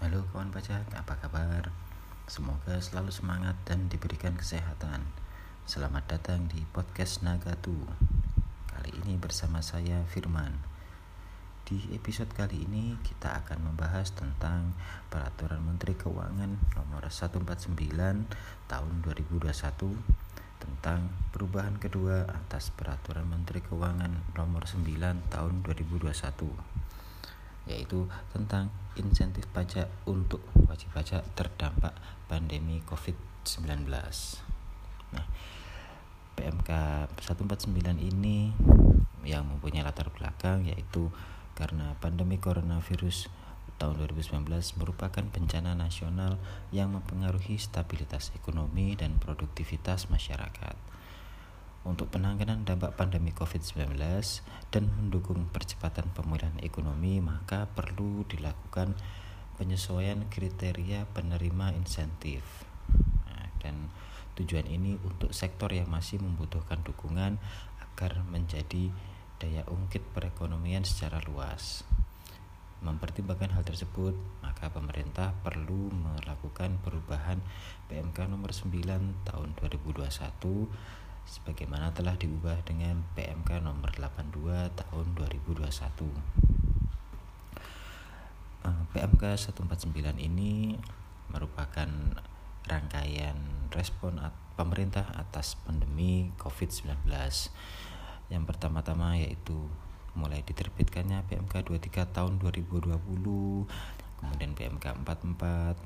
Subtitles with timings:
[0.00, 1.68] Halo kawan pajak, apa kabar?
[2.24, 5.04] Semoga selalu semangat dan diberikan kesehatan.
[5.68, 7.76] Selamat datang di podcast Nagatu.
[8.72, 10.56] Kali ini bersama saya Firman.
[11.68, 14.72] Di episode kali ini kita akan membahas tentang
[15.12, 17.76] Peraturan Menteri Keuangan Nomor 149
[18.72, 19.52] Tahun 2021
[20.64, 24.80] tentang perubahan kedua atas Peraturan Menteri Keuangan Nomor 9
[25.28, 26.80] Tahun 2021
[27.70, 31.94] yaitu tentang insentif pajak untuk wajib pajak terdampak
[32.26, 33.86] pandemi COVID-19.
[35.14, 35.26] Nah,
[36.34, 36.70] PMK
[37.22, 38.50] 149 ini
[39.22, 41.12] yang mempunyai latar belakang yaitu
[41.54, 43.30] karena pandemi coronavirus
[43.80, 44.44] tahun 2019
[44.76, 46.36] merupakan bencana nasional
[46.68, 50.76] yang mempengaruhi stabilitas ekonomi dan produktivitas masyarakat
[51.80, 53.96] untuk penanganan dampak pandemi COVID-19
[54.68, 58.92] dan mendukung percepatan pemulihan ekonomi, maka perlu dilakukan
[59.56, 62.44] penyesuaian kriteria penerima insentif.
[63.28, 63.88] Nah, dan
[64.36, 67.40] tujuan ini untuk sektor yang masih membutuhkan dukungan
[67.80, 68.92] agar menjadi
[69.40, 71.84] daya ungkit perekonomian secara luas.
[72.80, 77.40] Mempertimbangkan hal tersebut, maka pemerintah perlu melakukan perubahan
[77.92, 78.72] PMK nomor 9
[79.28, 80.08] tahun 2021
[81.30, 85.70] sebagaimana telah diubah dengan PMK nomor 82 tahun 2021.
[88.90, 90.74] PMK 149 ini
[91.30, 91.86] merupakan
[92.66, 93.38] rangkaian
[93.70, 94.18] respon
[94.58, 97.06] pemerintah atas pandemi COVID-19.
[98.26, 99.70] Yang pertama-tama yaitu
[100.18, 102.98] mulai diterbitkannya PMK 23 tahun 2020,
[104.18, 105.78] kemudian PMK 44,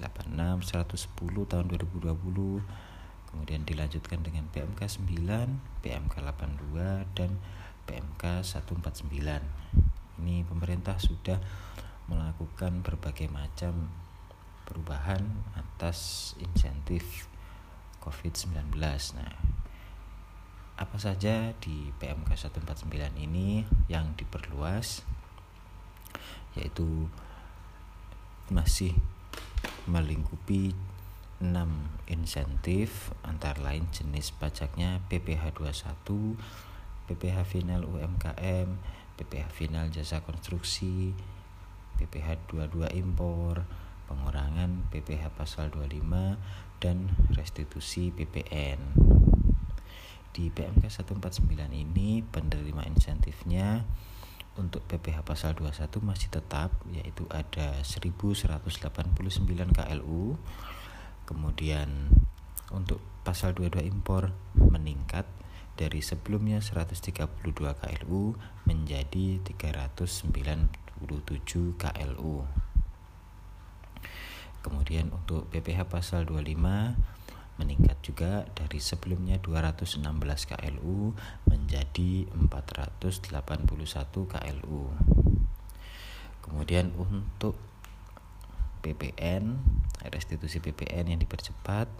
[0.00, 2.95] 86, 110 tahun 2020,
[3.30, 7.36] kemudian dilanjutkan dengan PMK 9, PMK 82 dan
[7.86, 9.06] PMK 149.
[10.22, 11.38] Ini pemerintah sudah
[12.06, 13.90] melakukan berbagai macam
[14.66, 15.22] perubahan
[15.54, 17.30] atas insentif
[18.02, 18.74] COVID-19.
[19.18, 19.34] Nah,
[20.76, 25.06] apa saja di PMK 149 ini yang diperluas
[26.56, 27.08] yaitu
[28.48, 28.96] masih
[29.88, 30.72] melingkupi
[31.40, 31.52] 6
[32.08, 36.38] insentif antara lain jenis pajaknya PPh 21,
[37.10, 38.68] PPh final UMKM,
[39.20, 41.12] PPh final jasa konstruksi,
[42.00, 43.68] PPh 22 impor,
[44.08, 46.40] pengurangan PPh pasal 25
[46.80, 48.80] dan restitusi PPN.
[50.32, 53.84] Di PMK 149 ini penerima insentifnya
[54.56, 58.56] untuk PPh pasal 21 masih tetap yaitu ada 1189
[59.76, 60.36] KLU
[61.26, 62.14] Kemudian
[62.70, 65.26] untuk pasal 22 impor meningkat
[65.76, 70.30] dari sebelumnya 132 KLU menjadi 397
[71.76, 72.36] KLU.
[74.64, 76.96] Kemudian untuk PPh pasal 25
[77.56, 80.02] meningkat juga dari sebelumnya 216
[80.50, 81.14] KLU
[81.48, 84.82] menjadi 481 KLU.
[86.46, 87.58] Kemudian untuk
[88.86, 89.58] PPN
[90.06, 91.90] restitusi PPN yang dipercepat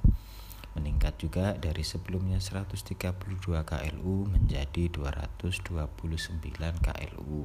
[0.79, 3.17] meningkat juga dari sebelumnya 132
[3.65, 6.37] KLU menjadi 229
[6.85, 7.45] KLU.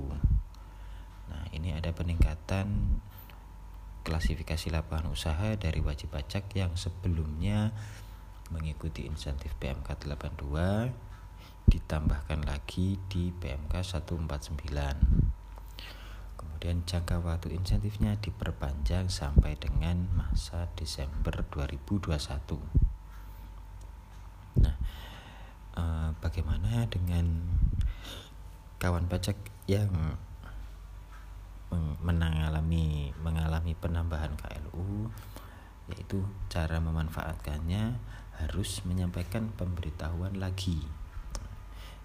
[1.31, 2.99] Nah, ini ada peningkatan
[4.03, 7.71] klasifikasi lapangan usaha dari wajib pajak yang sebelumnya
[8.51, 10.91] mengikuti insentif PMK 82
[11.71, 15.40] ditambahkan lagi di PMK 149
[16.61, 22.13] kemudian jangka waktu insentifnya diperpanjang sampai dengan masa Desember 2021
[24.61, 24.77] nah
[25.73, 27.49] eh, bagaimana dengan
[28.77, 29.89] kawan pajak yang
[32.05, 35.09] mengalami mengalami penambahan KLU
[35.89, 37.97] yaitu cara memanfaatkannya
[38.37, 40.85] harus menyampaikan pemberitahuan lagi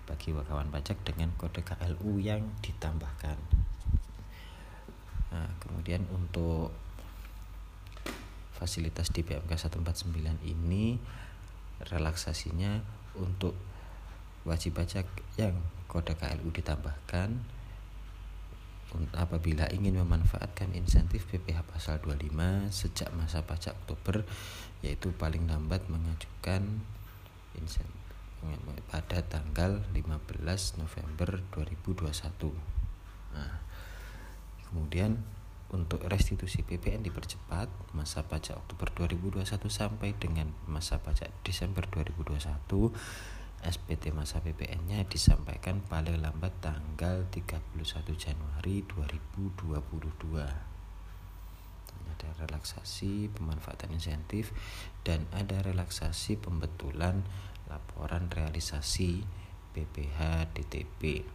[0.09, 3.67] bagi kawan pajak dengan kode KLU yang ditambahkan
[5.37, 6.73] Nah, kemudian untuk
[8.57, 10.97] fasilitas di PMK 149 ini
[11.85, 12.81] relaksasinya
[13.21, 13.53] untuk
[14.49, 15.05] wajib pajak
[15.37, 15.61] yang
[15.93, 17.37] kode KLU ditambahkan
[19.13, 24.25] apabila ingin memanfaatkan insentif PPh pasal 25 sejak masa pajak Oktober
[24.81, 26.81] yaitu paling lambat mengajukan
[27.61, 27.93] insentif
[28.89, 32.55] pada tanggal 15 November 2021.
[33.35, 33.66] Nah,
[34.71, 35.23] Kemudian
[35.75, 42.95] untuk restitusi PPN dipercepat masa pajak Oktober 2021 sampai dengan masa pajak Desember 2021
[43.67, 47.59] SPT masa PPN-nya disampaikan paling lambat tanggal 31
[48.15, 49.75] Januari 2022.
[52.17, 54.49] ada relaksasi pemanfaatan insentif
[55.05, 57.29] dan ada relaksasi pembetulan
[57.69, 59.21] laporan realisasi
[59.77, 61.29] BPH DTP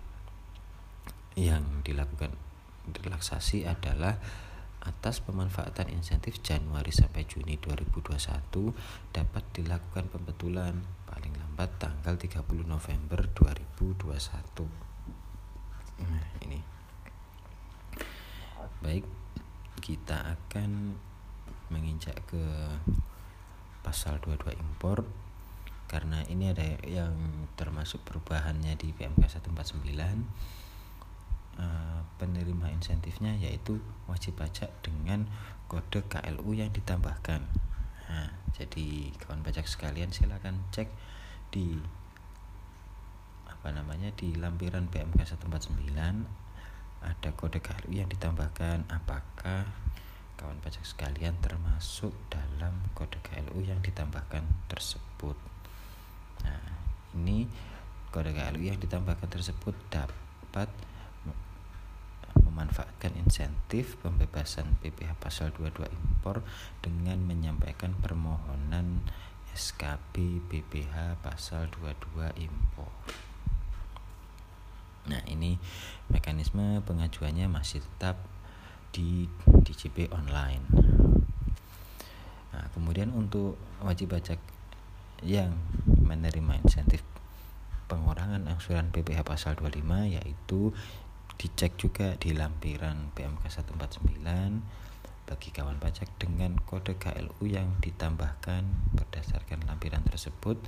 [1.38, 2.34] yang dilakukan
[2.90, 4.18] relaksasi adalah
[4.82, 8.10] atas pemanfaatan insentif Januari sampai Juni 2021
[9.14, 14.66] dapat dilakukan pembetulan paling lambat tanggal 30 November 2021.
[16.02, 16.60] Nah, ini.
[18.82, 19.06] Baik,
[19.78, 20.98] kita akan
[21.70, 22.42] menginjak ke
[23.86, 25.06] pasal 22 impor
[25.86, 27.14] karena ini ada yang
[27.60, 30.71] termasuk perubahannya di PMK 149
[31.60, 35.28] Eh, penerima insentifnya yaitu wajib pajak dengan
[35.68, 37.44] kode KLU yang ditambahkan.
[38.08, 40.88] Nah, jadi kawan pajak sekalian silakan cek
[41.52, 41.76] di
[43.50, 45.92] apa namanya di lampiran PMK 149
[47.02, 49.68] ada kode KLU yang ditambahkan apakah
[50.40, 55.36] kawan pajak sekalian termasuk dalam kode KLU yang ditambahkan tersebut.
[56.48, 56.64] Nah,
[57.18, 57.50] ini
[58.14, 60.72] kode KLU yang ditambahkan tersebut dapat
[62.52, 66.44] memanfaatkan insentif pembebasan PPh pasal 22 impor
[66.84, 69.08] dengan menyampaikan permohonan
[69.56, 72.92] SKB BPH pasal 22 impor.
[75.08, 75.56] Nah, ini
[76.12, 78.20] mekanisme pengajuannya masih tetap
[78.92, 79.32] di
[79.64, 80.68] DJP online.
[82.52, 84.38] Nah, kemudian untuk wajib pajak
[85.24, 85.56] yang
[85.88, 87.02] menerima insentif
[87.88, 90.72] pengurangan angsuran PPh pasal 25 yaitu
[91.42, 99.66] dicek juga di lampiran PMK 149 bagi kawan pajak dengan kode KLU yang ditambahkan berdasarkan
[99.66, 100.62] lampiran tersebut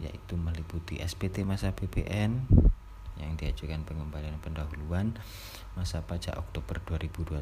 [0.00, 2.44] yaitu meliputi SPT masa PPN
[3.16, 5.16] yang diajukan pengembalian pendahuluan
[5.72, 7.40] masa pajak Oktober 2021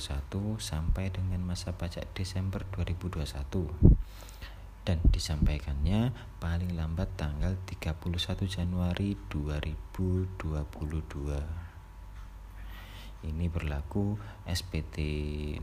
[0.62, 3.26] sampai dengan masa pajak Desember 2021
[4.84, 8.14] dan disampaikannya paling lambat tanggal 31
[8.46, 11.64] Januari 2022
[13.24, 15.00] ini berlaku SPT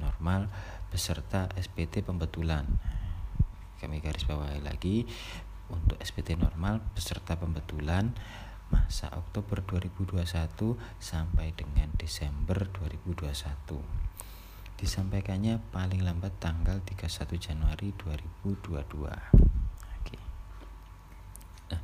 [0.01, 0.49] normal
[0.89, 2.65] beserta SPT pembetulan.
[3.77, 5.05] Kami garis bawahi lagi
[5.71, 8.11] untuk SPT normal beserta pembetulan
[8.71, 10.21] masa Oktober 2021
[10.99, 14.11] sampai dengan Desember 2021
[14.79, 19.11] disampaikannya paling lambat tanggal 31 Januari 2022
[20.01, 20.17] Oke.
[21.69, 21.81] Nah,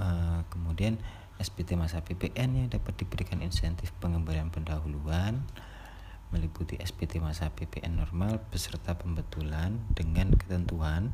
[0.00, 0.98] uh, kemudian
[1.38, 5.46] SPT masa PPN yang dapat diberikan insentif pengembalian pendahuluan
[6.32, 11.12] meliputi SPT masa PPN normal beserta pembetulan dengan ketentuan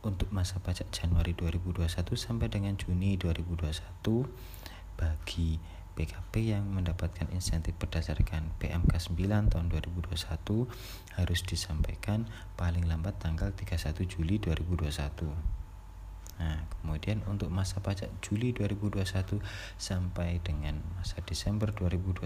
[0.00, 1.84] untuk masa pajak Januari 2021
[2.16, 3.80] sampai dengan Juni 2021
[4.96, 5.60] bagi
[6.00, 10.16] PKP yang mendapatkan insentif berdasarkan PMK 9 tahun 2021
[11.20, 12.24] harus disampaikan
[12.56, 15.60] paling lambat tanggal 31 Juli 2021.
[16.40, 19.44] Nah, kemudian untuk masa pajak Juli 2021
[19.76, 22.24] sampai dengan masa Desember 2021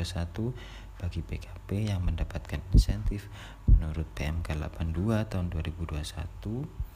[1.02, 3.26] bagi PKP yang mendapatkan insentif
[3.66, 6.93] menurut PMK 82 tahun 2021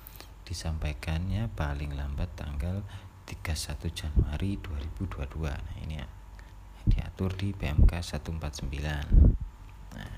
[0.49, 2.81] disampaikannya paling lambat tanggal
[3.29, 5.53] 31 Januari 2022.
[5.53, 6.01] Nah, ini
[6.89, 9.05] diatur di PMK 149.
[9.93, 10.17] Nah,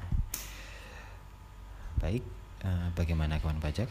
[1.98, 2.22] baik,
[2.62, 3.90] eh, bagaimana kawan pajak?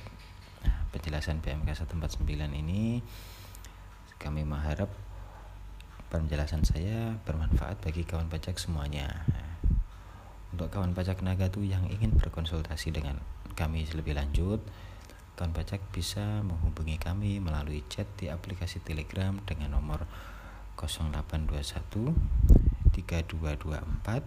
[0.90, 3.06] penjelasan PMK 149 ini
[4.18, 4.90] kami mengharap
[6.10, 9.24] penjelasan saya bermanfaat bagi kawan pajak semuanya.
[10.50, 13.22] Untuk kawan pajak Nagatu yang ingin berkonsultasi dengan
[13.54, 14.60] kami lebih lanjut,
[15.40, 20.04] kawan pajak bisa menghubungi kami melalui chat di aplikasi Telegram dengan nomor
[20.76, 22.12] 0821
[22.92, 24.20] 3224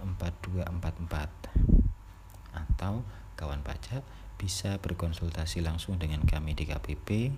[0.00, 3.04] 4244 atau
[3.36, 4.00] kawan pajak
[4.40, 7.36] bisa berkonsultasi langsung dengan kami di KPP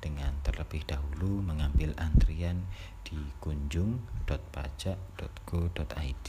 [0.00, 2.64] dengan terlebih dahulu mengambil antrian
[3.04, 6.28] di kunjung.pajak.go.id.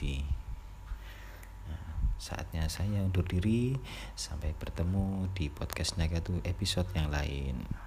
[2.16, 3.76] Saatnya saya undur diri.
[4.16, 7.85] Sampai bertemu di podcast Nagatu episode yang lain.